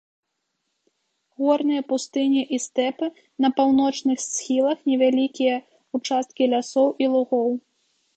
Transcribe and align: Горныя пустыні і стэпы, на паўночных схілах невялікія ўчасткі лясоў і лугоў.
Горныя 1.41 1.81
пустыні 1.91 2.39
і 2.57 2.59
стэпы, 2.63 3.07
на 3.45 3.51
паўночных 3.59 4.19
схілах 4.29 4.79
невялікія 4.93 5.55
ўчасткі 5.99 6.43
лясоў 6.55 6.87
і 7.07 7.11
лугоў. 7.17 7.49